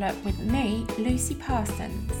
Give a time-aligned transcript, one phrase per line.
[0.00, 2.12] Formula with me, Lucy Parsons.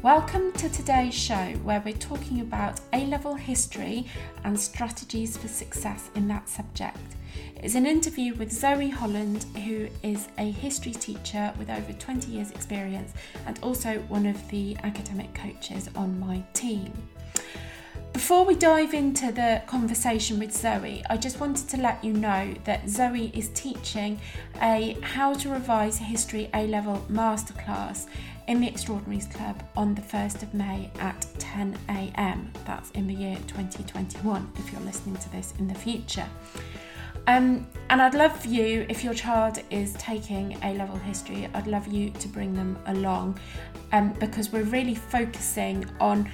[0.00, 4.06] Welcome to today's show where we're talking about A level history
[4.44, 7.16] and strategies for success in that subject.
[7.56, 12.52] It's an interview with Zoe Holland, who is a history teacher with over 20 years'
[12.52, 13.12] experience
[13.44, 16.92] and also one of the academic coaches on my team.
[18.16, 22.54] Before we dive into the conversation with Zoe, I just wanted to let you know
[22.64, 24.18] that Zoe is teaching
[24.62, 28.06] a How to Revise History A Level Masterclass
[28.48, 32.50] in the Extraordinaries Club on the 1st of May at 10 am.
[32.64, 36.26] That's in the year 2021 if you're listening to this in the future.
[37.26, 41.66] Um, and I'd love for you, if your child is taking A level history, I'd
[41.66, 43.38] love you to bring them along
[43.92, 46.30] um, because we're really focusing on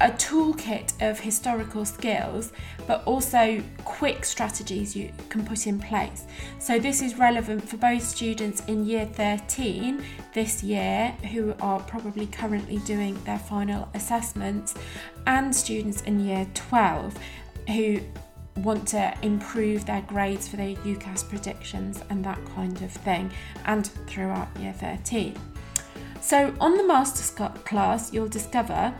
[0.00, 2.52] a toolkit of historical skills,
[2.86, 6.24] but also quick strategies you can put in place.
[6.58, 12.26] So, this is relevant for both students in year 13 this year, who are probably
[12.26, 14.74] currently doing their final assessments,
[15.26, 17.16] and students in year 12
[17.68, 18.00] who
[18.56, 23.30] want to improve their grades for their UCAS predictions and that kind of thing,
[23.66, 25.36] and throughout year 13.
[26.20, 27.30] So, on the Masters
[27.64, 28.94] class, you'll discover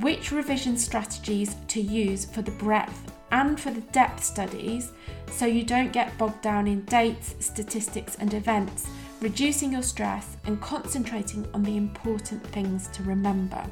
[0.00, 4.92] which revision strategies to use for the breadth and for the depth studies
[5.30, 8.86] so you don't get bogged down in dates, statistics, and events,
[9.20, 13.64] reducing your stress and concentrating on the important things to remember.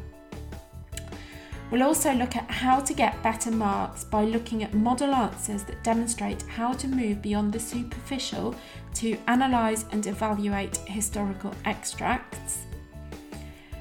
[1.71, 5.85] We'll also look at how to get better marks by looking at model answers that
[5.85, 8.57] demonstrate how to move beyond the superficial
[8.95, 12.67] to analyse and evaluate historical extracts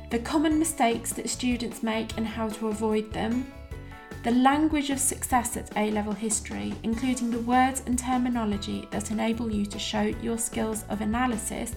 [0.10, 3.46] the common mistakes that students make and how to avoid them,
[4.24, 9.52] the language of success at A level history, including the words and terminology that enable
[9.52, 11.76] you to show your skills of analysis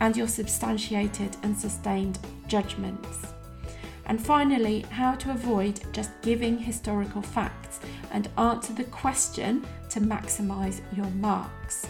[0.00, 3.26] and your substantiated and sustained judgments.
[4.06, 7.80] And finally, how to avoid just giving historical facts
[8.12, 11.86] and answer the question to maximise your marks.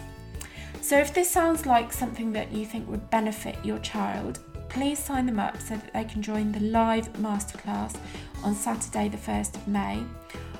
[0.81, 4.39] So, if this sounds like something that you think would benefit your child,
[4.71, 7.97] please sign them up so that they can join the live masterclass
[8.43, 10.01] on Saturday, the 1st of May.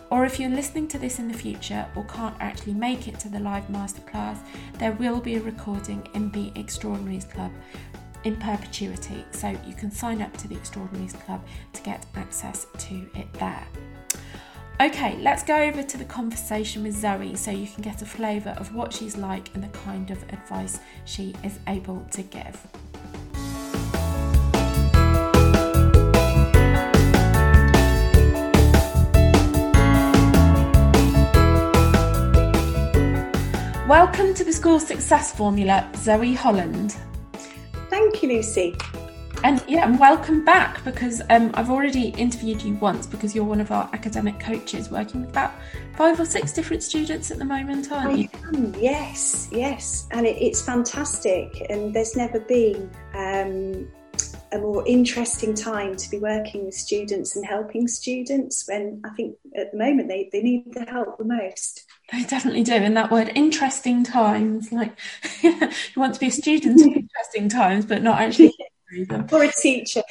[0.09, 3.29] Or if you're listening to this in the future or can't actually make it to
[3.29, 4.37] the live masterclass,
[4.79, 7.51] there will be a recording in the Extraordinaries Club
[8.25, 9.23] in perpetuity.
[9.31, 13.65] So you can sign up to the Extraordinaries Club to get access to it there.
[14.81, 18.55] Okay, let's go over to the conversation with Zoe so you can get a flavour
[18.57, 22.59] of what she's like and the kind of advice she is able to give.
[33.91, 36.95] Welcome to the School Success Formula, Zoe Holland.
[37.89, 38.73] Thank you, Lucy.
[39.43, 43.59] And yeah, and welcome back because um, I've already interviewed you once because you're one
[43.59, 45.51] of our academic coaches working with about
[45.97, 48.29] five or six different students at the moment, aren't you?
[48.45, 50.07] Am, yes, yes.
[50.11, 51.61] And it, it's fantastic.
[51.69, 53.89] And there's never been um,
[54.51, 59.37] a more interesting time to be working with students and helping students when I think
[59.55, 61.85] at the moment they, they need the help the most.
[62.11, 62.73] They definitely do.
[62.73, 64.97] And that word interesting times, like
[65.41, 68.53] you want to be a student in interesting times, but not actually
[69.31, 70.03] or a teacher.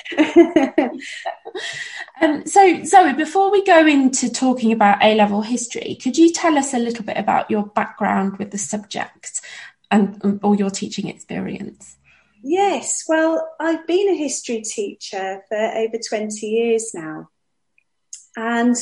[2.22, 6.56] um, so, Zoe, before we go into talking about A level history, could you tell
[6.56, 9.42] us a little bit about your background with the subject
[9.90, 11.96] and or your teaching experience?
[12.42, 17.28] Yes, well, I've been a history teacher for over 20 years now.
[18.36, 18.74] And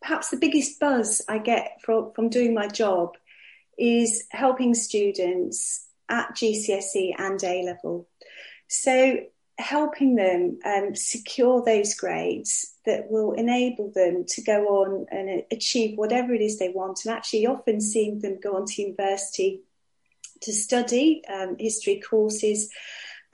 [0.00, 3.16] perhaps the biggest buzz I get from, from doing my job
[3.78, 8.08] is helping students at GCSE and A level.
[8.68, 9.18] So,
[9.58, 15.96] helping them um, secure those grades that will enable them to go on and achieve
[15.96, 19.60] whatever it is they want, and actually often seeing them go on to university
[20.42, 22.68] to study um, history courses.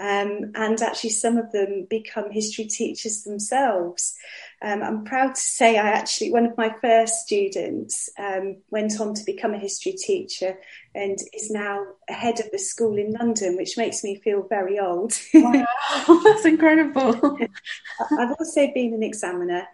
[0.00, 4.14] Um, and actually, some of them become history teachers themselves.
[4.62, 9.14] Um, I'm proud to say I actually, one of my first students um, went on
[9.14, 10.56] to become a history teacher
[10.94, 14.78] and is now a head of a school in London, which makes me feel very
[14.78, 15.14] old.
[15.34, 15.66] wow,
[16.24, 17.38] that's incredible.
[18.18, 19.66] I've also been an examiner.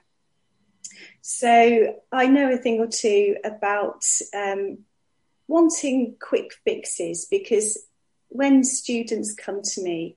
[1.21, 4.05] So I know a thing or two about
[4.35, 4.79] um,
[5.55, 7.87] wanting quick fixes because
[8.29, 10.17] when students come to me,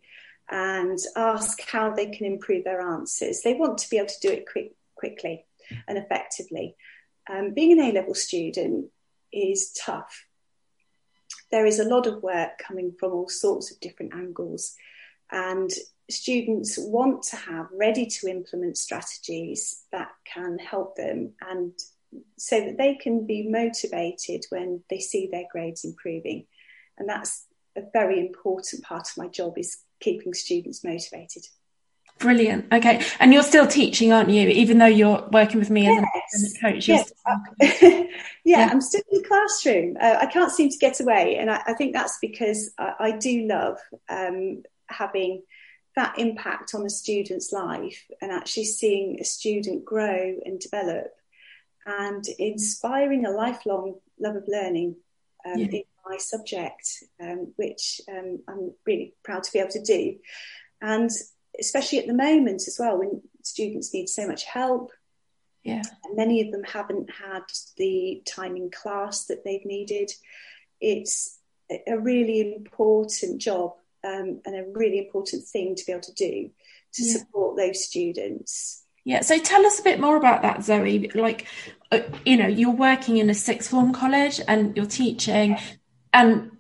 [0.50, 3.42] and ask how they can improve their answers.
[3.42, 5.46] They want to be able to do it quick, quickly
[5.88, 6.76] and effectively.
[7.30, 8.88] Um, being an A level student
[9.34, 10.26] is tough.
[11.52, 14.76] There is a lot of work coming from all sorts of different angles.
[15.32, 15.70] And
[16.10, 21.74] students want to have ready to implement strategies that can help them and
[22.38, 26.46] so that they can be motivated when they see their grades improving.
[26.98, 27.46] And that's
[27.76, 31.44] a very important part of my job is keeping students motivated.
[32.20, 32.74] Brilliant.
[32.74, 33.06] Okay.
[33.20, 34.48] And you're still teaching, aren't you?
[34.50, 36.34] Even though you're working with me yes.
[36.34, 36.88] as a coach.
[36.88, 37.12] Yes.
[37.62, 38.04] yeah,
[38.44, 39.98] yeah, I'm still in the classroom.
[40.00, 41.38] Uh, I can't seem to get away.
[41.38, 43.78] And I, I think that's because I, I do love
[44.10, 45.44] um, having
[45.96, 51.12] that impact on a student's life and actually seeing a student grow and develop
[51.88, 54.98] and inspiring a lifelong love of learning
[55.46, 55.68] um, yeah.
[55.68, 60.18] in my subject, um, which um, I'm really proud to be able to do.
[60.82, 61.10] And
[61.60, 64.92] especially at the moment as well, when students need so much help.
[65.64, 65.82] Yeah.
[66.04, 67.44] And many of them haven't had
[67.78, 70.12] the time in class that they've needed.
[70.80, 71.40] It's
[71.88, 73.74] a really important job
[74.04, 76.50] um, and a really important thing to be able to do
[76.94, 77.18] to yeah.
[77.18, 78.84] support those students.
[79.08, 81.10] Yeah, so tell us a bit more about that, Zoe.
[81.16, 81.48] Like,
[81.94, 85.58] uh, you know, you're working in a sixth form college and you're teaching,
[86.14, 86.52] and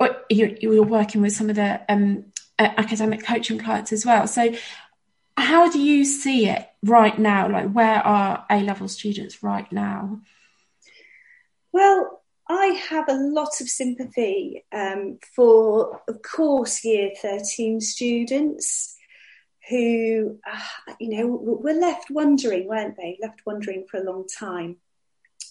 [0.00, 2.24] uh, you're, working with some of the um,
[2.58, 4.26] academic coaching clients as well.
[4.26, 4.52] So,
[5.36, 7.48] how do you see it right now?
[7.48, 10.22] Like, where are A level students right now?
[11.70, 18.96] Well, I have a lot of sympathy um, for, of course, year 13 students
[19.68, 23.18] who, uh, you know, were left wondering, weren't they?
[23.20, 24.76] Left wondering for a long time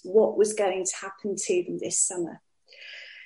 [0.03, 2.41] what was going to happen to them this summer.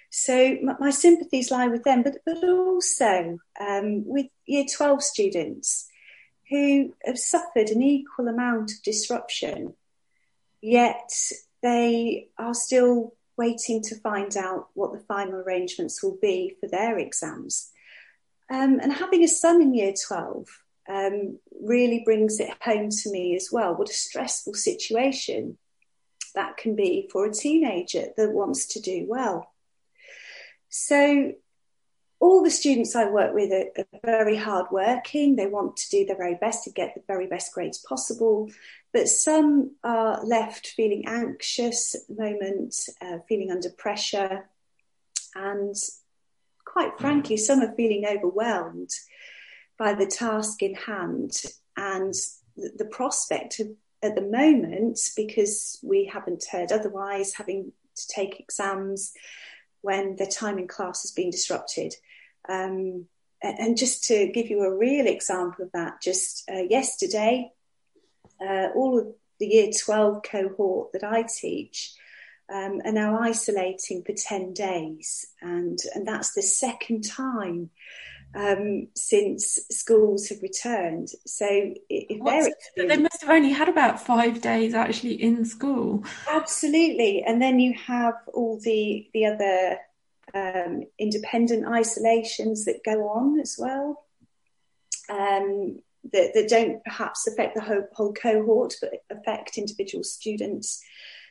[0.09, 5.87] So my, my sympathies lie with them, but, but also um, with year 12 students
[6.49, 9.73] who have suffered an equal amount of disruption,
[10.61, 11.11] yet
[11.63, 16.97] they are still waiting to find out what the final arrangements will be for their
[16.99, 17.71] exams.
[18.49, 20.47] Um, and having a son in year 12
[20.87, 23.75] um, really brings it home to me as well.
[23.75, 25.57] What a stressful situation
[26.35, 29.51] that can be for a teenager that wants to do well.
[30.69, 31.33] So
[32.19, 35.35] all the students I work with are, are, very hardworking.
[35.35, 38.49] They want to do their very best to get the very best grades possible.
[38.93, 44.49] But some are left feeling anxious at the moment, uh, feeling under pressure.
[45.35, 45.75] And
[46.65, 48.91] quite frankly, some are feeling overwhelmed
[49.77, 51.41] by the task in hand
[51.77, 52.13] and
[52.55, 53.67] the, prospect of,
[54.01, 59.13] at the moment, because we haven't heard otherwise, having to take exams
[59.81, 61.93] when their time in class has been disrupted.
[62.47, 63.05] Um,
[63.41, 67.51] and just to give you a real example of that, just uh, yesterday,
[68.41, 69.07] uh, all of
[69.39, 71.93] the year 12 cohort that I teach
[72.51, 75.27] um, are now isolating for 10 days.
[75.41, 77.69] And, and that's the second time
[78.35, 81.09] um, since schools have returned.
[81.25, 81.47] So
[81.89, 86.03] if they're they must have only had about five days actually in school.
[86.29, 89.77] Absolutely, and then you have all the the other
[90.33, 94.03] um, independent isolations that go on as well.
[95.09, 95.79] Um,
[96.11, 100.83] that, that, don't perhaps affect the whole, whole cohort but affect individual students.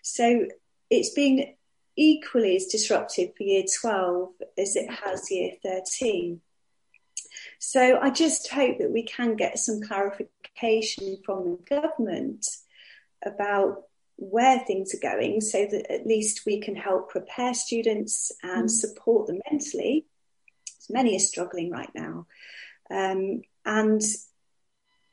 [0.03, 0.47] So
[0.91, 1.55] it's been
[1.97, 6.41] equally as disruptive for year 12 as it has year 13.
[7.59, 12.47] So I just hope that we can get some clarification from the government
[13.25, 13.85] about
[14.17, 18.71] where things are going so that at least we can help prepare students and mm.
[18.71, 20.07] support them mentally.
[20.91, 22.27] Many are struggling right now.
[22.91, 24.03] Um, and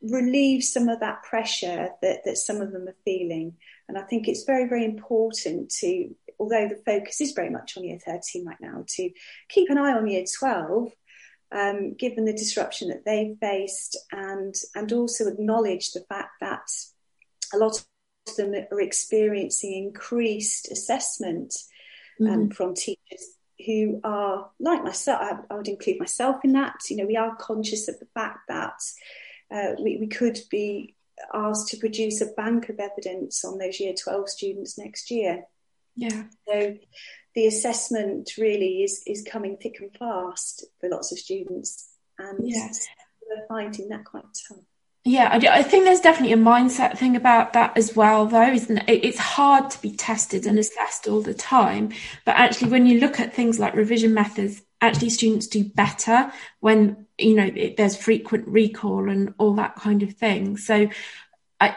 [0.02, 3.56] relieve some of that pressure that, that some of them are feeling.
[3.88, 7.84] And I think it's very, very important to, although the focus is very much on
[7.84, 9.10] year 13 right now, to
[9.50, 10.92] keep an eye on year 12
[11.52, 16.68] um, given the disruption that they've faced, and and also acknowledge the fact that
[17.54, 21.56] a lot of them are experiencing increased assessment
[22.22, 22.50] um, mm-hmm.
[22.50, 25.22] from teachers who are like myself.
[25.22, 26.76] I, I, would include myself in that.
[26.90, 28.80] You know, we are conscious of the fact that
[29.52, 30.96] uh, we, we could be
[31.34, 35.44] asked to produce a bank of evidence on those year 12 students next year.
[35.96, 36.24] Yeah.
[36.48, 36.76] So
[37.36, 42.88] the assessment really is is coming thick and fast for lots of students, and yes.
[43.28, 44.60] we're finding that quite tough.
[45.04, 48.78] Yeah, I, I, think there's definitely a mindset thing about that as well, though, isn't
[48.88, 49.04] it?
[49.04, 51.92] It's hard to be tested and assessed all the time,
[52.24, 57.08] but actually, when you look at things like revision methods, actually students do better when
[57.18, 60.58] you know it, there's frequent recall and all that kind of thing.
[60.58, 60.90] So,
[61.60, 61.76] I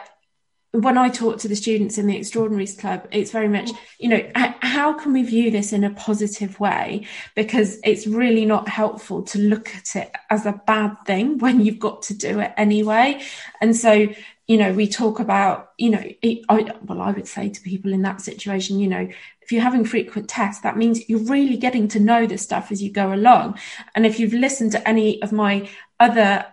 [0.83, 4.31] when I talk to the students in the Extraordinaries Club, it's very much, you know,
[4.33, 7.05] how can we view this in a positive way?
[7.35, 11.79] Because it's really not helpful to look at it as a bad thing when you've
[11.79, 13.21] got to do it anyway.
[13.61, 14.07] And so,
[14.47, 16.03] you know, we talk about, you know,
[16.49, 19.07] I, well, I would say to people in that situation, you know,
[19.41, 22.81] if you're having frequent tests, that means you're really getting to know the stuff as
[22.81, 23.59] you go along.
[23.93, 26.45] And if you've listened to any of my other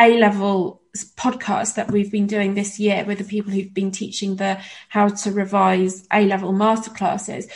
[0.00, 0.79] A level
[1.16, 5.08] podcasts that we've been doing this year with the people who've been teaching the how
[5.08, 7.50] to revise A level masterclasses,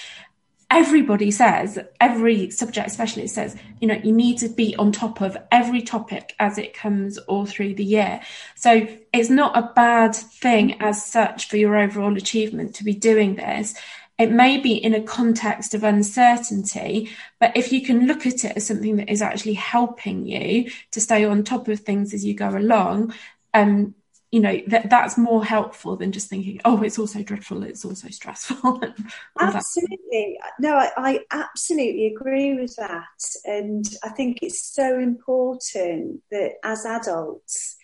[0.71, 5.37] everybody says, every subject specialist says, you know, you need to be on top of
[5.53, 8.21] every topic as it comes all through the year.
[8.57, 13.37] So it's not a bad thing as such for your overall achievement to be doing
[13.37, 13.75] this.
[14.19, 18.57] It may be in a context of uncertainty, but if you can look at it
[18.57, 22.35] as something that is actually helping you to stay on top of things as you
[22.35, 23.13] go along,
[23.55, 23.95] um,
[24.35, 28.09] you know that that's more helpful than just thinking oh it's also dreadful it's also
[28.09, 28.81] stressful
[29.41, 30.37] absolutely.
[30.59, 36.85] No I, I, absolutely agree with that and i think it's so important that as
[36.85, 37.77] adults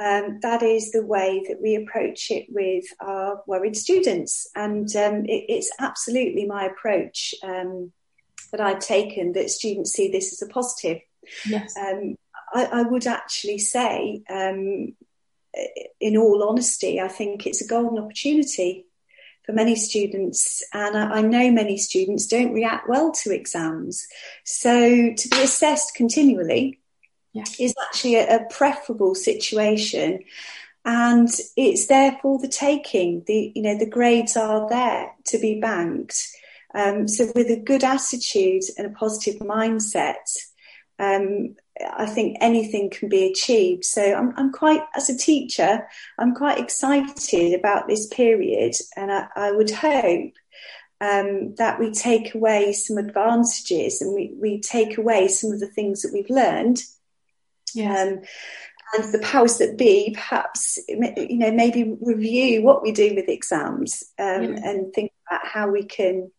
[0.00, 4.48] um, that is the way that we approach it with our worried students.
[4.54, 7.92] And um, it, it's absolutely my approach um,
[8.52, 11.02] that I've taken that students see this as a positive.
[11.46, 11.74] Yes.
[11.76, 12.16] Um,
[12.54, 14.94] I, I, would actually say, um,
[16.00, 18.86] in all honesty, I think it's a golden opportunity
[19.44, 24.06] for many students, and I, I, know many students don't react well to exams.
[24.44, 26.81] So to be assessed continually
[27.32, 27.44] yeah.
[27.58, 30.20] is actually a, a preferable situation
[30.84, 35.60] and it's there for the taking the you know the grades are there to be
[35.60, 36.28] banked
[36.74, 40.16] um, so with a good attitude and a positive mindset
[40.98, 41.56] um,
[41.96, 43.84] I think anything can be achieved.
[43.84, 49.26] So I'm, I'm, quite, as a teacher, I'm quite excited about this period, and I,
[49.34, 50.32] I would hope
[51.00, 55.66] um, that we take away some advantages and we, we take away some of the
[55.66, 56.82] things that we've learned
[57.80, 58.20] um,
[58.94, 64.04] and the powers that be perhaps you know maybe review what we do with exams
[64.18, 64.70] um, yeah.
[64.70, 66.30] and think about how we can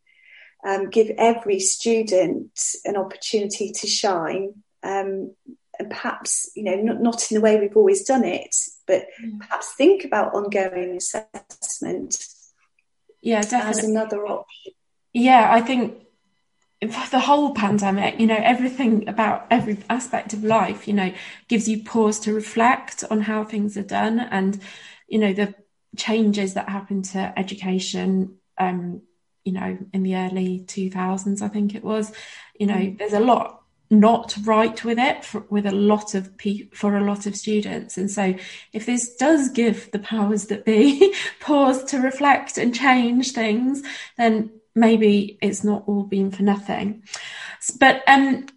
[0.65, 5.33] um, give every student an opportunity to shine um,
[5.79, 8.55] and perhaps you know not, not in the way we've always done it
[8.87, 9.39] but mm.
[9.39, 12.27] perhaps think about ongoing assessment
[13.21, 13.69] yeah definitely.
[13.69, 14.73] as another option
[15.13, 16.02] yeah i think
[16.87, 21.13] the whole pandemic, you know, everything about every aspect of life, you know,
[21.47, 24.59] gives you pause to reflect on how things are done and,
[25.07, 25.53] you know, the
[25.97, 29.01] changes that happened to education, um,
[29.43, 32.11] you know, in the early 2000s, I think it was,
[32.59, 32.97] you know, mm.
[32.97, 37.03] there's a lot not right with it for, with a lot of pe- for a
[37.03, 38.33] lot of students and so
[38.71, 43.83] if this does give the powers that be pause to reflect and change things
[44.17, 47.03] then maybe it's not all been for nothing.
[47.79, 48.47] But um,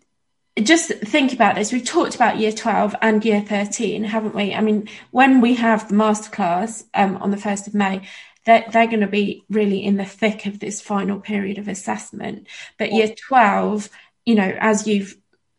[0.63, 1.73] just think about this.
[1.73, 4.55] We've talked about year 12 and year 13, haven't we?
[4.55, 8.03] I mean, when we have the masterclass um, on the 1st of May,
[8.47, 12.47] they're, they're going to be really in the thick of this final period of assessment.
[12.79, 13.91] But year 12,
[14.25, 15.17] you know, as you've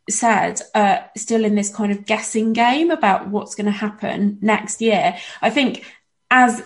[0.09, 4.81] said, uh, still in this kind of guessing game about what's going to happen next
[4.81, 5.17] year.
[5.41, 5.85] I think
[6.31, 6.63] as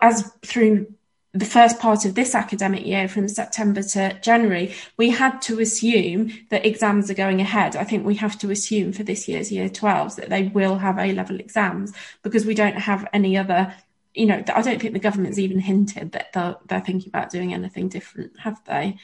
[0.00, 0.86] as through
[1.34, 6.32] the first part of this academic year from September to January, we had to assume
[6.50, 7.76] that exams are going ahead.
[7.76, 10.98] I think we have to assume for this year's year 12s that they will have
[10.98, 11.92] A level exams
[12.22, 13.74] because we don't have any other,
[14.14, 17.52] you know, I don't think the government's even hinted that they're, they're thinking about doing
[17.52, 18.96] anything different, have they?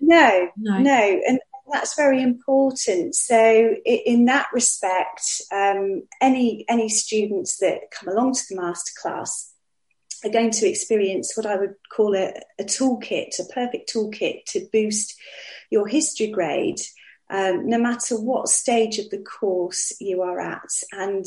[0.00, 1.20] No, no, no.
[1.26, 1.40] And
[1.72, 3.16] that's very important.
[3.16, 9.50] So, in that respect, um, any any students that come along to the masterclass
[10.24, 14.68] are going to experience what I would call a, a toolkit, a perfect toolkit to
[14.72, 15.14] boost
[15.70, 16.80] your history grade,
[17.30, 21.24] um, no matter what stage of the course you are at, and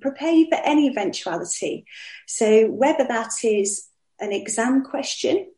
[0.00, 1.84] prepare you for any eventuality.
[2.26, 3.88] So, whether that is
[4.20, 5.48] an exam question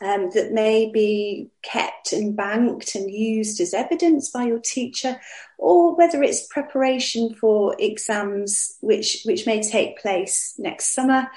[0.00, 5.20] um, that may be kept and banked and used as evidence by your teacher,
[5.58, 11.28] or whether it's preparation for exams which, which may take place next summer,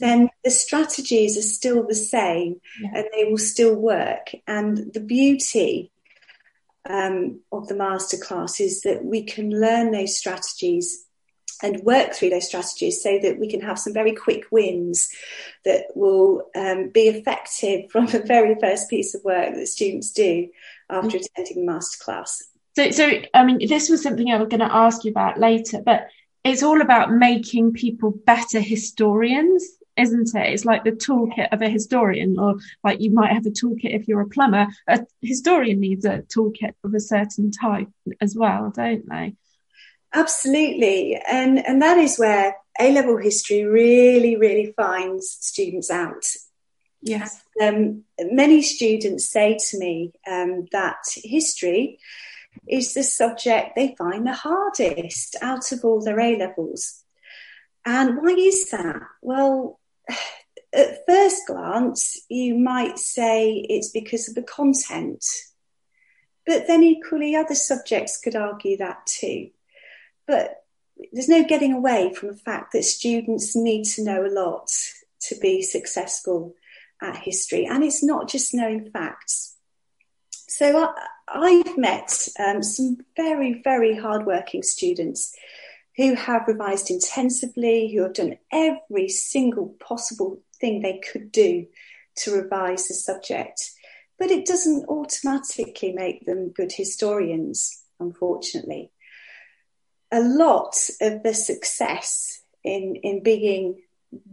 [0.00, 2.90] then the strategies are still the same yeah.
[2.94, 4.30] and they will still work.
[4.46, 5.92] And the beauty
[6.88, 11.06] um, of the masterclass is that we can learn those strategies
[11.62, 15.10] and work through those strategies so that we can have some very quick wins
[15.64, 20.48] that will um, be effective from the very first piece of work that students do
[20.90, 21.24] after mm.
[21.24, 22.42] attending the masterclass.
[22.76, 25.82] So, so I mean, this was something I was going to ask you about later,
[25.84, 26.08] but
[26.44, 29.66] it's all about making people better historians.
[29.96, 30.52] isn't it?
[30.52, 34.06] It's like the toolkit of a historian, or like you might have a toolkit if
[34.06, 34.68] you're a plumber.
[34.86, 37.88] A historian needs a toolkit of a certain type
[38.20, 39.34] as well, don't they?
[40.12, 41.20] Absolutely.
[41.28, 46.24] And, and that is where A level history really, really finds students out.
[47.00, 47.42] Yes.
[47.62, 51.98] Um, many students say to me um, that history
[52.66, 57.04] is the subject they find the hardest out of all their A levels.
[57.84, 59.02] And why is that?
[59.22, 59.78] Well,
[60.74, 65.24] at first glance, you might say it's because of the content.
[66.46, 69.50] But then equally, other subjects could argue that too.
[70.28, 70.62] But
[71.12, 74.70] there's no getting away from the fact that students need to know a lot
[75.22, 76.54] to be successful
[77.02, 77.66] at history.
[77.66, 79.56] And it's not just knowing facts.
[80.30, 80.92] So
[81.28, 85.34] I, have met um, some very, very hardworking students
[85.96, 91.66] who have revised intensively, who have done every single possible thing they could do
[92.16, 93.70] to revise the subject.
[94.18, 98.90] But it doesn't automatically make them good historians, unfortunately
[100.10, 103.82] a lot of the success in, in being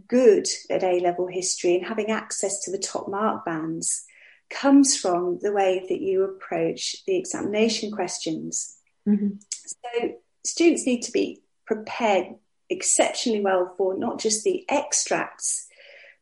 [0.08, 4.04] good at A level history and having access to the top mark bands
[4.48, 8.76] comes from the way that you approach the examination questions.
[9.06, 9.36] Mm-hmm.
[9.50, 10.14] So,
[10.44, 12.36] students need to be prepared
[12.70, 15.66] exceptionally well for not just the extracts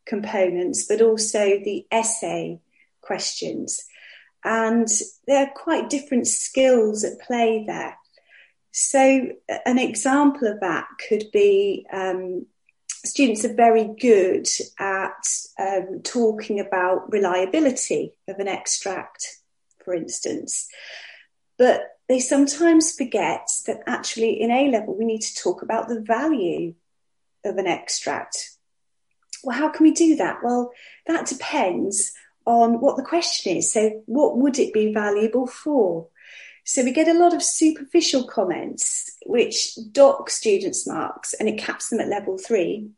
[0.06, 2.60] components, but also the essay
[3.00, 3.84] questions.
[4.42, 4.88] And
[5.26, 7.96] there are quite different skills at play there.
[8.76, 9.28] So,
[9.64, 12.46] an example of that could be um,
[13.04, 14.48] students are very good
[14.80, 15.28] at
[15.60, 19.38] um, talking about reliability of an extract,
[19.84, 20.66] for instance,
[21.56, 26.00] but they sometimes forget that actually in A level we need to talk about the
[26.00, 26.74] value
[27.44, 28.56] of an extract.
[29.44, 30.42] Well, how can we do that?
[30.42, 30.72] Well,
[31.06, 32.10] that depends
[32.44, 33.72] on what the question is.
[33.72, 36.08] So, what would it be valuable for?
[36.64, 41.90] So we get a lot of superficial comments which dock students' marks and it caps
[41.90, 42.88] them at level three,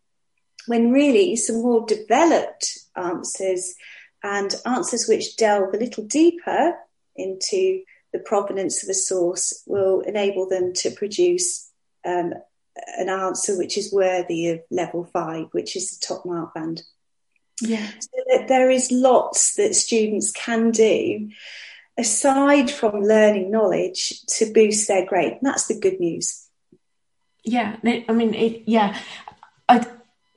[0.67, 3.75] when really some more developed answers
[4.23, 6.75] and answers which delve a little deeper
[7.17, 11.71] into the provenance of a source will enable them to produce
[12.05, 12.33] um,
[12.99, 16.83] an answer which is worthy of level five, which is the top mark band.
[17.61, 17.89] Yeah.
[18.01, 21.31] So there is lots that students can do
[21.99, 25.33] aside from learning knowledge to boost their grade.
[25.33, 26.47] And that's the good news.
[27.45, 28.99] Yeah, I mean, it, yeah,
[29.69, 29.87] I,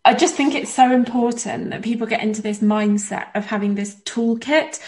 [0.06, 3.95] I just think it's so important that people get into this mindset of having this
[4.06, 4.80] toolkit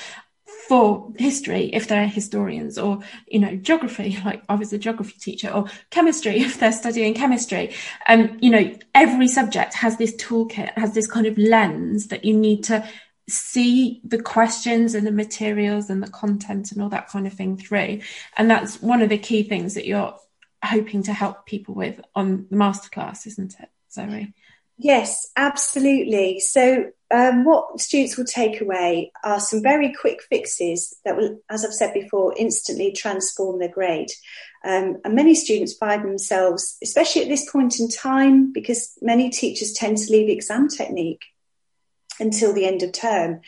[0.67, 5.49] for history if they're historians or you know geography like i was a geography teacher
[5.49, 7.73] or chemistry if they're studying chemistry
[8.07, 12.23] and um, you know every subject has this toolkit has this kind of lens that
[12.23, 12.87] you need to
[13.29, 17.57] see the questions and the materials and the content and all that kind of thing
[17.57, 18.01] through.
[18.37, 20.15] And that's one of the key things that you're
[20.63, 24.33] hoping to help people with on the masterclass, isn't it, Zoe?
[24.77, 26.39] Yes, absolutely.
[26.39, 31.63] So, um, what students will take away are some very quick fixes that will, as
[31.63, 34.09] I've said before, instantly transform their grade.
[34.63, 39.73] Um, and many students find themselves, especially at this point in time, because many teachers
[39.73, 41.25] tend to leave exam technique
[42.21, 43.41] until the end of term,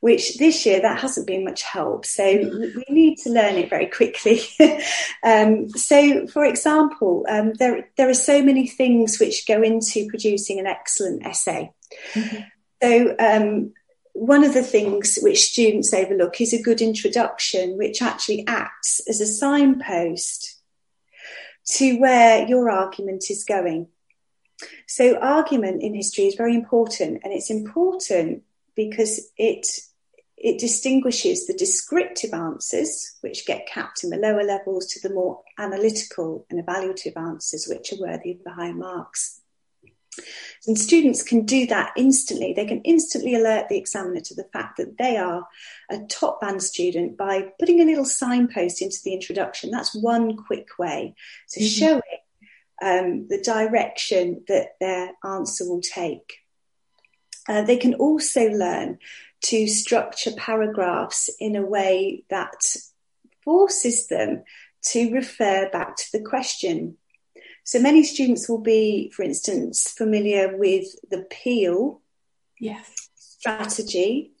[0.00, 2.06] which this year that hasn't been much help.
[2.06, 4.40] So we need to learn it very quickly.
[5.22, 10.58] um, so, for example, um, there there are so many things which go into producing
[10.58, 11.72] an excellent essay.
[12.14, 12.38] Mm-hmm.
[12.82, 13.16] So.
[13.18, 13.72] Um,
[14.12, 19.20] one of the things which students overlook is a good introduction, which actually acts as
[19.20, 20.60] a signpost
[21.64, 23.86] to where your argument is going.
[24.86, 28.42] So, argument in history is very important, and it's important
[28.74, 29.66] because it
[30.36, 35.42] it distinguishes the descriptive answers, which get capped in the lower levels, to the more
[35.58, 39.40] analytical and evaluative answers, which are worthy of the higher marks.
[40.66, 42.54] And students can do that instantly.
[42.54, 45.46] They can instantly alert the examiner to the fact that they are
[45.90, 49.70] a top band student by putting a little signpost into the introduction.
[49.70, 51.14] That's one quick way.
[51.48, 51.68] So, mm-hmm.
[51.68, 52.02] showing
[52.82, 56.38] um, the direction that their answer will take.
[57.48, 58.98] Uh, they can also learn
[59.42, 62.76] to structure paragraphs in a way that
[63.42, 64.44] forces them
[64.82, 66.96] to refer back to the question.
[67.64, 72.00] So many students will be, for instance, familiar with the Peel
[72.58, 73.08] yes.
[73.14, 74.32] strategy,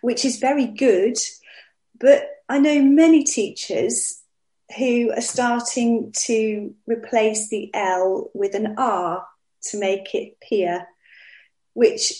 [0.00, 1.16] which is very good.
[1.98, 4.22] But I know many teachers
[4.76, 9.26] who are starting to replace the L with an R
[9.62, 10.86] to make it peer,
[11.72, 12.12] which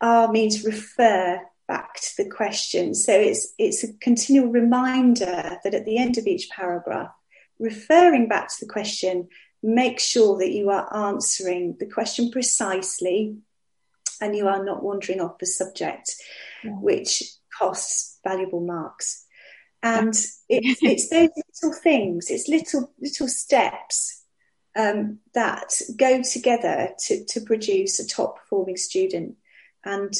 [0.00, 2.94] R means refer back to the question.
[2.94, 7.10] So it's it's a continual reminder that at the end of each paragraph,
[7.58, 9.28] referring back to the question,
[9.62, 13.36] make sure that you are answering the question precisely
[14.20, 16.14] and you are not wandering off the subject,
[16.64, 16.70] yeah.
[16.70, 17.22] which
[17.58, 19.25] costs valuable marks.
[19.82, 21.30] And it's, it's those
[21.62, 24.24] little things, it's little little steps
[24.76, 29.36] um, that go together to, to produce a top performing student.
[29.84, 30.12] And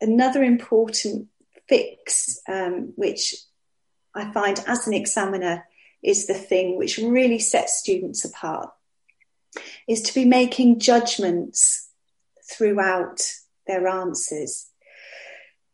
[0.00, 1.28] another important
[1.68, 3.34] fix, um, which
[4.14, 5.64] I find as an examiner
[6.02, 8.70] is the thing which really sets students apart,
[9.88, 11.88] is to be making judgments
[12.50, 13.20] throughout
[13.66, 14.68] their answers.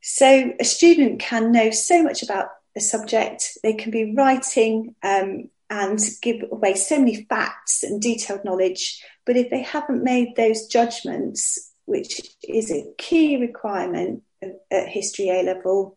[0.03, 5.51] So a student can know so much about a subject, they can be writing um,
[5.71, 10.67] and give away so many facts and detailed knowledge, but if they haven't made those
[10.67, 14.23] judgments, which is a key requirement
[14.71, 15.97] at history A level,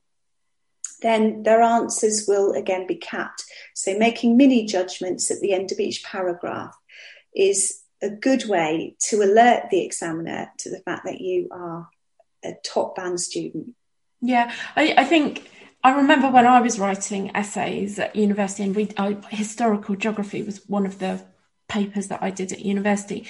[1.02, 3.44] then their answers will again be capped.
[3.76, 6.76] So making mini judgments at the end of each paragraph
[7.36, 11.90] is a good way to alert the examiner to the fact that you are
[12.44, 13.76] a top band student.
[14.22, 15.48] Yeah, I, I think
[15.84, 20.68] I remember when I was writing essays at university, and we, I, historical geography was
[20.68, 21.24] one of the
[21.68, 23.28] papers that I did at university.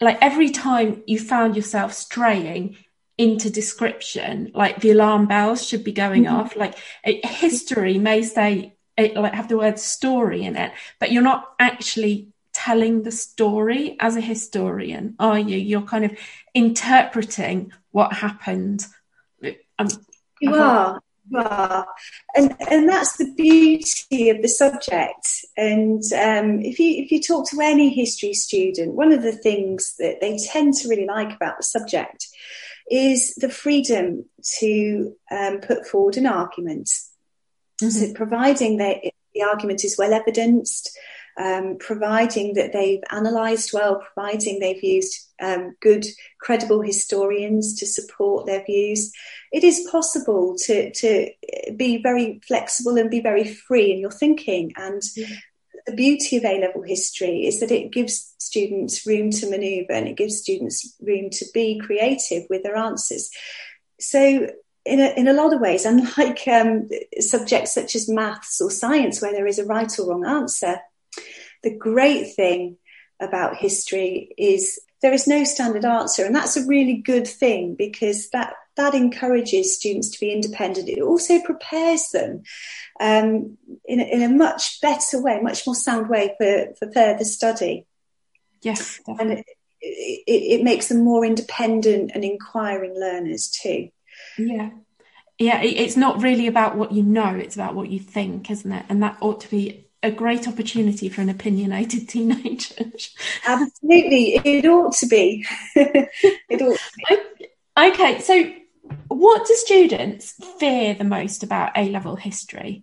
[0.00, 2.76] Like every time you found yourself straying
[3.18, 6.36] into description, like the alarm bells should be going mm-hmm.
[6.36, 6.56] off.
[6.56, 11.22] Like it, history may say it, like have the word story in it, but you're
[11.22, 15.56] not actually telling the story as a historian, are you?
[15.56, 16.18] You're kind of
[16.54, 18.86] interpreting what happened.
[19.78, 19.88] Um,
[20.40, 21.00] you are,
[21.36, 21.86] are,
[22.34, 25.44] and and that's the beauty of the subject.
[25.56, 29.94] And um, if you if you talk to any history student, one of the things
[29.98, 32.26] that they tend to really like about the subject
[32.90, 34.24] is the freedom
[34.58, 36.88] to um, put forward an argument.
[37.80, 37.88] Mm-hmm.
[37.88, 38.98] So, providing that
[39.34, 40.96] the argument is well evidenced,
[41.40, 46.04] um, providing that they've analysed well, providing they've used um, good,
[46.38, 49.10] credible historians to support their views,
[49.50, 51.30] it is possible to, to
[51.76, 54.72] be very flexible and be very free in your thinking.
[54.76, 55.32] And mm-hmm.
[55.86, 60.08] the beauty of A level history is that it gives students room to manoeuvre and
[60.08, 63.30] it gives students room to be creative with their answers.
[63.98, 64.50] So,
[64.86, 69.22] in a, in a lot of ways, unlike um, subjects such as maths or science,
[69.22, 70.80] where there is a right or wrong answer,
[71.62, 72.76] the great thing
[73.20, 78.30] about history is there is no standard answer, and that's a really good thing because
[78.30, 80.88] that that encourages students to be independent.
[80.88, 82.42] It also prepares them
[82.98, 87.24] um, in, a, in a much better way, much more sound way for, for further
[87.24, 87.86] study.
[88.62, 89.20] Yes, definitely.
[89.20, 89.46] and it,
[90.26, 93.88] it, it makes them more independent and inquiring learners too.
[94.36, 94.70] Yeah,
[95.38, 95.62] yeah.
[95.62, 98.84] It's not really about what you know; it's about what you think, isn't it?
[98.88, 102.92] And that ought to be a great opportunity for an opinionated teenager.
[103.46, 105.46] Absolutely, it ought to be.
[105.74, 107.46] it ought to be.
[107.78, 108.52] Okay, so
[109.08, 112.82] what do students fear the most about A level history?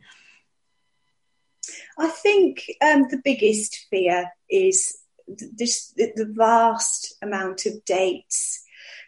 [1.99, 8.63] I think um, the biggest fear is this, the vast amount of dates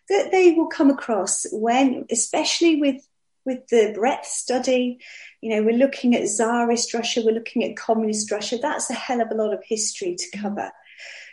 [0.10, 3.08] that they will come across when, especially with
[3.50, 5.00] with the breadth study,
[5.42, 8.60] you know, we're looking at Tsarist Russia, we're looking at communist Russia.
[8.62, 10.72] That's a hell of a lot of history to cover.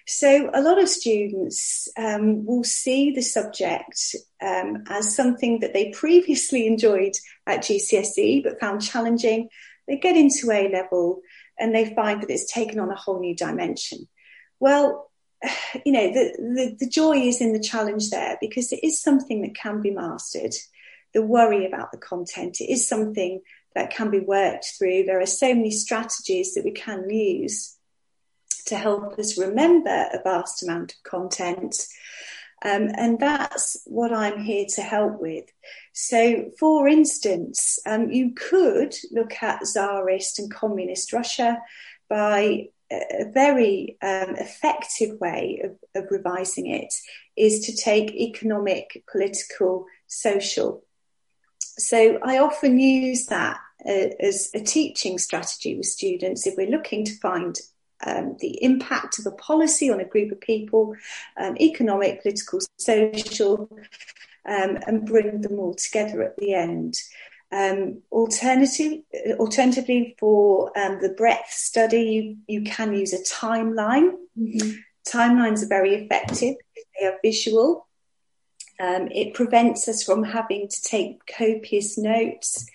[0.09, 5.91] So, a lot of students um, will see the subject um, as something that they
[5.91, 7.13] previously enjoyed
[7.47, 9.49] at GCSE but found challenging.
[9.87, 11.21] They get into A level
[11.59, 14.09] and they find that it's taken on a whole new dimension.
[14.59, 15.11] Well,
[15.85, 19.43] you know, the, the, the joy is in the challenge there because it is something
[19.43, 20.55] that can be mastered.
[21.17, 23.41] The worry about the content, it is something
[23.75, 25.05] that can be worked through.
[25.05, 27.77] There are so many strategies that we can use
[28.67, 31.87] to help us remember a vast amount of content.
[32.63, 35.47] Um, and that's what I'm here to help with.
[35.95, 41.63] So, for instance, um, you could look at Tsarist and Communist Russia
[42.11, 46.93] by a very um, effective way of, of revising it
[47.37, 50.86] is to take economic, political, social.
[51.79, 57.05] So, I often use that uh, as a teaching strategy with students if we're looking
[57.05, 57.57] to find
[58.05, 60.95] um, the impact of a policy on a group of people,
[61.37, 63.71] um, economic, political, social,
[64.47, 66.97] um, and bring them all together at the end.
[67.53, 69.03] Um, alternative,
[69.39, 74.13] alternatively, for um, the breadth study, you, you can use a timeline.
[74.39, 74.71] Mm-hmm.
[75.07, 76.57] Timelines are very effective.
[76.75, 77.86] If they are visual.
[78.81, 82.67] Um, it prevents us from having to take copious notes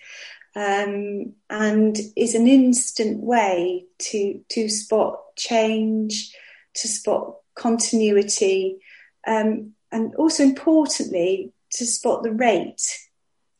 [0.54, 6.34] um, and is an instant way to, to spot change,
[6.74, 8.78] to spot continuity,
[9.26, 12.98] um, and also importantly, to spot the rate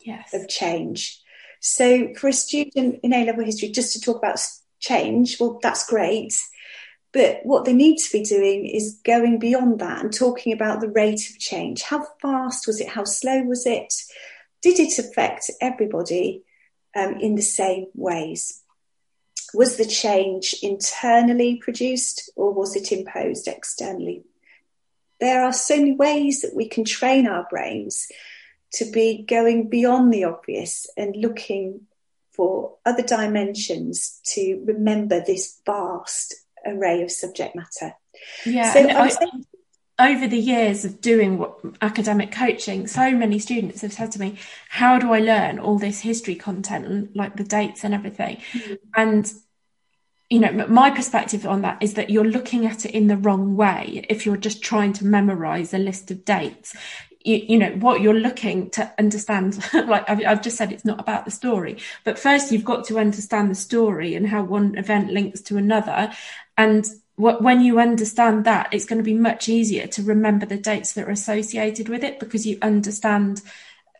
[0.00, 0.34] yes.
[0.34, 1.20] of change.
[1.60, 4.40] So, for a student in A level history, just to talk about
[4.80, 6.34] change, well, that's great.
[7.12, 10.88] But what they need to be doing is going beyond that and talking about the
[10.88, 11.82] rate of change.
[11.82, 12.88] How fast was it?
[12.88, 13.92] How slow was it?
[14.62, 16.42] Did it affect everybody
[16.96, 18.62] um, in the same ways?
[19.52, 24.24] Was the change internally produced or was it imposed externally?
[25.20, 28.08] There are so many ways that we can train our brains
[28.74, 31.82] to be going beyond the obvious and looking
[32.32, 36.34] for other dimensions to remember this vast
[36.66, 37.94] array of subject matter.
[38.44, 39.46] Yeah, so I, saying,
[39.98, 44.38] over the years of doing what, academic coaching, so many students have said to me,
[44.68, 48.74] "How do I learn all this history content, like the dates and everything?" Mm-hmm.
[48.96, 49.32] And
[50.30, 53.54] you know, my perspective on that is that you're looking at it in the wrong
[53.54, 56.74] way if you're just trying to memorize a list of dates
[57.24, 61.00] you, you, know what you're looking to understand like I've, I've, just said it's not
[61.00, 61.78] about the story.
[62.04, 66.12] But first you've got to understand the story and how one event links to another.
[66.56, 70.56] And what, when you understand that it's going to be much easier to remember the
[70.56, 73.42] dates that are associated with it because you understand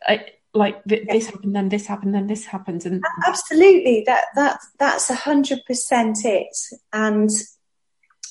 [0.07, 0.17] uh,
[0.53, 4.03] like th- this happened then this happened then this happened and absolutely.
[4.05, 6.55] That that that's a hundred percent it.
[6.91, 7.29] And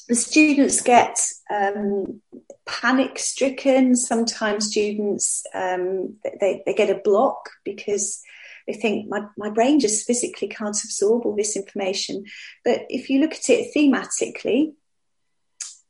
[0.08, 1.18] the students get
[1.50, 2.21] um,
[2.66, 3.96] panic stricken.
[3.96, 8.22] Sometimes students um, they, they get a block because
[8.66, 12.24] they think my, my brain just physically can't absorb all this information.
[12.64, 14.74] But if you look at it thematically,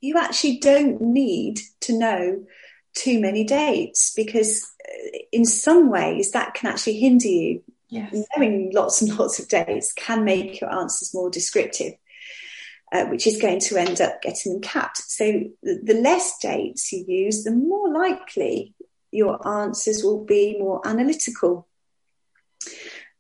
[0.01, 2.45] you actually don't need to know
[2.95, 7.63] too many dates because uh, in some ways that can actually hinder you.
[7.89, 8.25] Yes.
[8.35, 11.93] Knowing lots and lots of dates can make your answers more descriptive
[12.93, 14.99] uh, which is going to end up getting them capped.
[14.99, 15.25] So
[15.63, 18.75] the, the less dates you use, the more likely
[19.11, 21.67] your answers will be more analytical.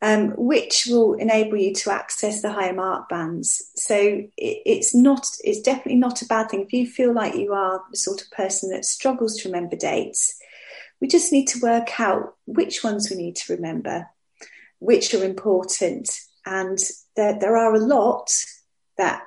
[0.04, 3.70] Um, which will enable you to access the higher mark bands.
[3.76, 6.62] So it, it's not, it's definitely not a bad thing.
[6.62, 10.36] If you feel like you are the sort of person that struggles to remember dates,
[11.00, 14.08] we just need to work out which ones we need to remember,
[14.80, 16.10] which are important.
[16.44, 16.78] And
[17.14, 18.32] there, there are a lot
[18.98, 19.22] that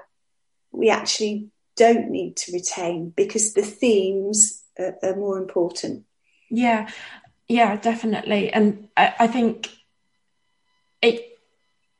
[0.78, 6.06] we actually don't need to retain because the themes are, are more important.
[6.50, 6.90] Yeah,
[7.48, 8.52] yeah, definitely.
[8.52, 9.70] And I, I think
[11.02, 11.38] it,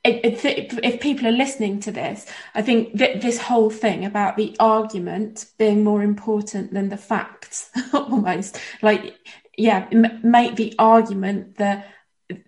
[0.04, 4.38] it, it, if people are listening to this, I think that this whole thing about
[4.38, 9.16] the argument being more important than the facts, almost like,
[9.58, 11.84] yeah, make the argument the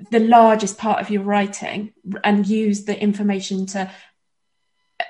[0.09, 3.91] the largest part of your writing and use the information to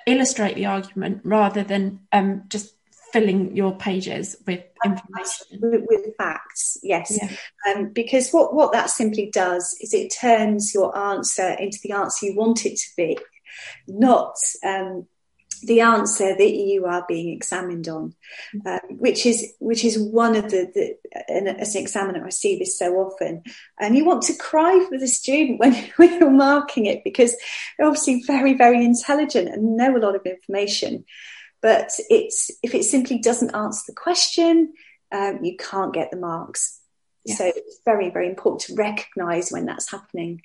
[0.08, 2.74] illustrate the argument rather than um, just
[3.14, 7.72] filling your pages with information with, with facts yes yeah.
[7.72, 12.26] um, because what what that simply does is it turns your answer into the answer
[12.26, 13.18] you want it to be
[13.88, 15.08] not um,
[15.62, 18.16] the answer that you are being examined on,
[18.66, 22.78] um, which is which is one of the, the as an examiner I see this
[22.78, 23.44] so often,
[23.80, 27.36] and you want to cry for the student when, when you're marking it because
[27.78, 31.06] they're obviously very very intelligent and know a lot of information,
[31.62, 34.74] but it's if it simply doesn't answer the question,
[35.12, 36.80] um, you can't get the marks.
[37.28, 40.44] So it's very very important to recognise when that's happening.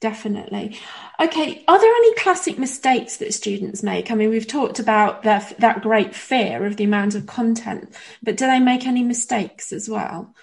[0.00, 0.78] Definitely.
[1.20, 1.62] Okay.
[1.68, 4.10] Are there any classic mistakes that students make?
[4.10, 8.38] I mean, we've talked about that, that great fear of the amount of content, but
[8.38, 10.34] do they make any mistakes as well?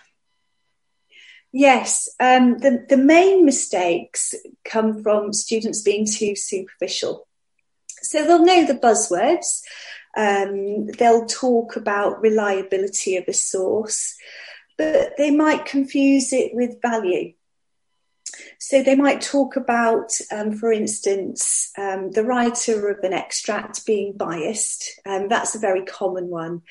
[1.51, 2.07] Yes.
[2.19, 7.27] Um, the, the main mistakes come from students being too superficial.
[8.03, 9.63] So they'll know the buzzwords,
[10.15, 14.15] um, they'll talk about reliability of a source,
[14.77, 17.33] but they might confuse it with value.
[18.59, 24.13] So they might talk about, um, for instance, um, the writer of an extract being
[24.13, 24.99] biased.
[25.05, 26.61] Um, that's a very common one.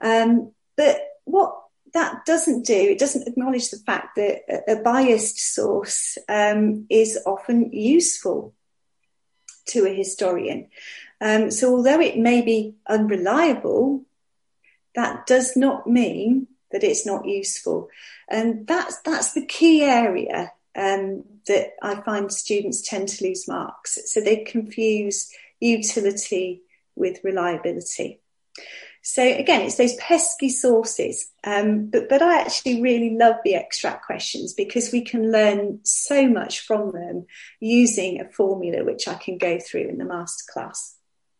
[0.00, 1.56] Um, but what
[1.92, 7.18] that doesn't do, it doesn't acknowledge the fact that a, a biased source um, is
[7.24, 8.54] often useful
[9.66, 10.68] to a historian.
[11.20, 14.04] Um, so although it may be unreliable,
[14.94, 17.88] that does not mean that it's not useful.
[18.28, 23.98] And that's that's the key area um, that I find students tend to lose marks.
[24.12, 26.62] So they confuse utility
[26.96, 28.20] with reliability.
[29.06, 31.30] So again, it's those pesky sources.
[31.44, 36.26] Um, but, but I actually really love the extract questions because we can learn so
[36.26, 37.26] much from them
[37.60, 40.94] using a formula which I can go through in the masterclass.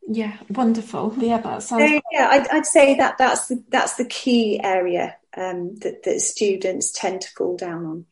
[0.06, 1.14] Yeah, wonderful.
[1.16, 1.90] Yeah, that sounds.
[1.90, 6.20] So, yeah, I'd, I'd, say that that's the, that's the key area um, that, that
[6.20, 8.06] students tend to fall down on.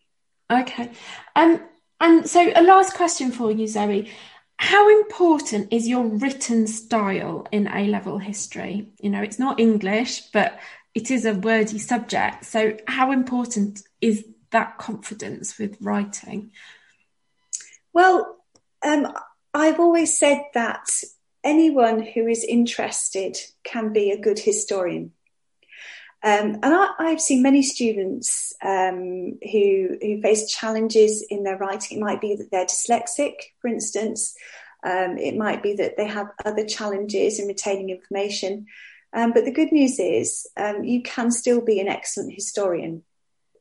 [0.52, 0.90] Okay,
[1.34, 1.62] um,
[1.98, 4.10] and so a last question for you, Zoe.
[4.58, 8.92] How important is your written style in A level history?
[9.00, 10.58] You know, it's not English, but
[10.94, 12.44] it is a wordy subject.
[12.44, 16.52] So, how important is that confidence with writing?
[17.94, 18.36] Well,
[18.84, 19.08] um,
[19.54, 20.86] I've always said that
[21.42, 25.12] anyone who is interested can be a good historian.
[26.24, 31.98] Um, and I, have seen many students um, who, who face challenges in their writing.
[31.98, 34.36] It might be that they're dyslexic, for instance.
[34.84, 38.66] Um, it might be that they have other challenges in retaining information.
[39.12, 43.02] Um, but the good news is um, you can still be an excellent historian.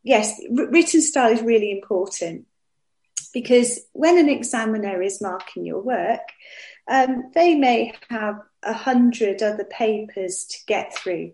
[0.04, 2.46] Yes, written style is really important
[3.34, 6.22] because when an examiner is marking your work,
[6.88, 11.34] um, they may have a hundred other papers to get through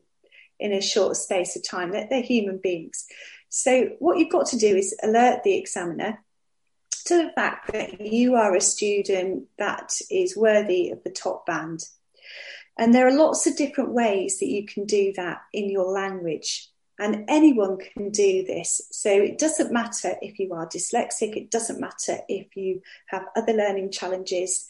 [0.60, 1.92] in a short space of time.
[1.92, 3.06] They're, they're human beings.
[3.50, 6.24] So, what you've got to do is alert the examiner
[7.06, 11.86] to the fact that you are a student that is worthy of the top band.
[12.78, 16.70] And there are lots of different ways that you can do that in your language.
[17.00, 18.82] And anyone can do this.
[18.92, 23.54] So it doesn't matter if you are dyslexic, it doesn't matter if you have other
[23.54, 24.68] learning challenges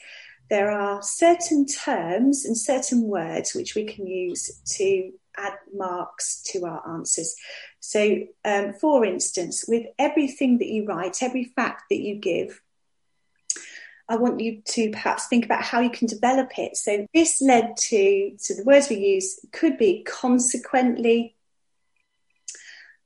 [0.50, 6.66] there are certain terms and certain words which we can use to add marks to
[6.66, 7.36] our answers.
[7.80, 12.62] So, um, for instance, with everything that you write, every fact that you give,
[14.10, 16.78] I want you to perhaps think about how you can develop it.
[16.78, 21.36] So, this led to, so the words we use could be consequently,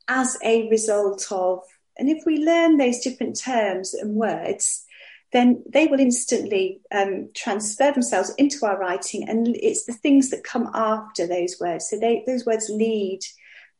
[0.07, 1.63] as a result of,
[1.97, 4.85] and if we learn those different terms and words,
[5.33, 10.43] then they will instantly um, transfer themselves into our writing, and it's the things that
[10.43, 11.87] come after those words.
[11.89, 13.21] So they, those words lead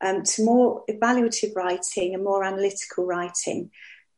[0.00, 3.70] um, to more evaluative writing and more analytical writing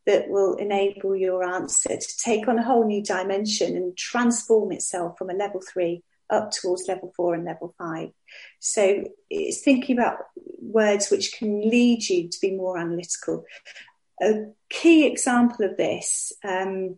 [0.07, 5.17] that will enable your answer to take on a whole new dimension and transform itself
[5.19, 8.11] from a level three up towards level four and level five.
[8.61, 10.19] So it's thinking about
[10.61, 13.45] words which can lead you to be more analytical.
[14.23, 16.97] A key example of this um,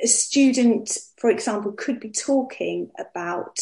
[0.00, 3.58] a student, for example, could be talking about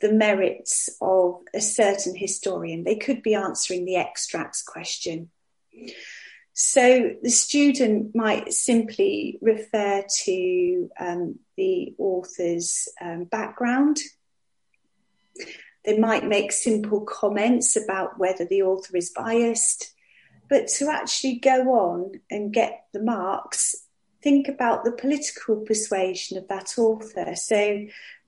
[0.00, 2.84] the merits of a certain historian.
[2.84, 5.30] They could be answering the extracts question.
[6.52, 13.98] So the student might simply refer to um, the author's um, background.
[15.84, 19.94] They might make simple comments about whether the author is biased,
[20.48, 23.86] but to actually go on and get the marks,
[24.22, 27.34] think about the political persuasion of that author.
[27.36, 27.86] So,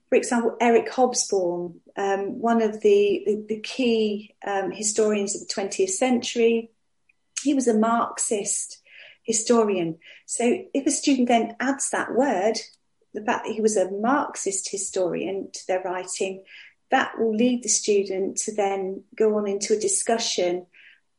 [0.09, 5.53] for example, Eric Hobsbawm, um, one of the, the, the key um, historians of the
[5.53, 6.71] 20th century,
[7.41, 8.81] he was a Marxist
[9.23, 9.97] historian.
[10.25, 12.57] So, if a student then adds that word,
[13.13, 16.43] the fact that he was a Marxist historian to their writing,
[16.89, 20.65] that will lead the student to then go on into a discussion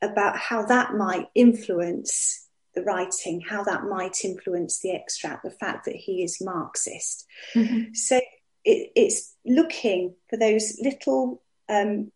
[0.02, 2.43] about how that might influence
[2.74, 7.26] the writing, how that might influence the extract, the fact that he is Marxist.
[7.54, 7.94] Mm-hmm.
[7.94, 8.20] So
[8.64, 12.10] it, it's looking for those little, um,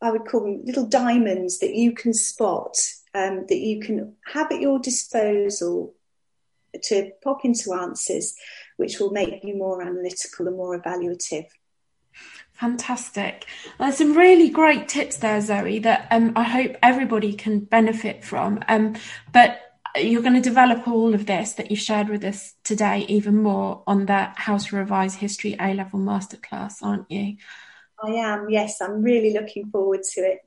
[0.00, 2.76] I would call them little diamonds that you can spot,
[3.14, 5.94] um, that you can have at your disposal
[6.84, 8.34] to pop into answers,
[8.76, 11.46] which will make you more analytical and more evaluative.
[12.62, 13.46] Fantastic.
[13.80, 18.60] There's some really great tips there, Zoe, that um, I hope everybody can benefit from.
[18.68, 18.94] Um,
[19.32, 19.58] but
[19.96, 23.82] you're going to develop all of this that you've shared with us today even more
[23.88, 27.38] on the How to Revise History A Level Masterclass, aren't you?
[28.00, 28.80] I am, yes.
[28.80, 30.38] I'm really looking forward to it.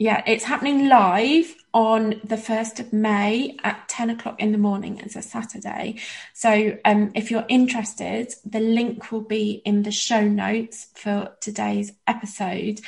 [0.00, 4.98] Yeah, it's happening live on the 1st of May at 10 o'clock in the morning.
[4.98, 5.98] It's a Saturday.
[6.32, 11.92] So um, if you're interested, the link will be in the show notes for today's
[12.06, 12.80] episode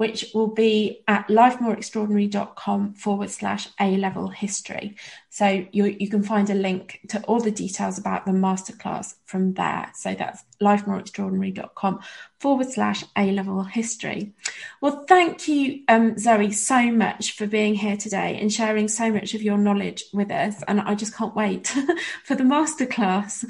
[0.00, 4.96] which will be at lifemoreextraordinary.com forward slash A level history.
[5.28, 9.52] So you, you can find a link to all the details about the masterclass from
[9.52, 9.92] there.
[9.94, 12.00] So that's lifemoreextraordinary.com
[12.38, 14.32] forward slash A level history.
[14.80, 19.34] Well, thank you, um, Zoe, so much for being here today and sharing so much
[19.34, 20.62] of your knowledge with us.
[20.66, 21.66] And I just can't wait
[22.24, 23.44] for the masterclass.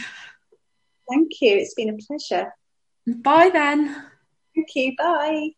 [1.08, 1.58] Thank you.
[1.58, 2.52] It's been a pleasure.
[3.06, 4.02] Bye then.
[4.52, 4.96] Thank you.
[4.98, 5.50] Bye.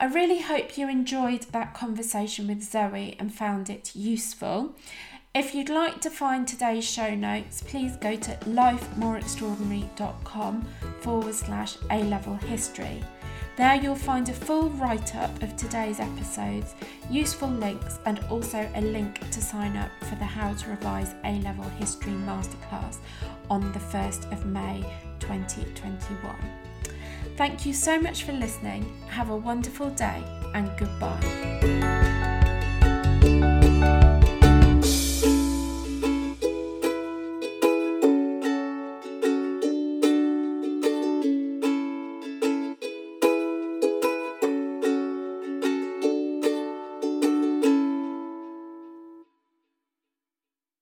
[0.00, 4.74] I really hope you enjoyed that conversation with Zoe and found it useful.
[5.34, 10.66] If you'd like to find today's show notes, please go to lifemoreextraordinary.com
[11.00, 13.04] forward slash A level history.
[13.58, 16.74] There you'll find a full write up of today's episodes,
[17.10, 21.40] useful links, and also a link to sign up for the How to Revise A
[21.40, 22.96] Level History Masterclass
[23.50, 24.82] on the 1st of May
[25.18, 26.59] 2021.
[27.40, 28.84] Thank you so much for listening.
[29.08, 30.22] Have a wonderful day
[30.52, 31.16] and goodbye.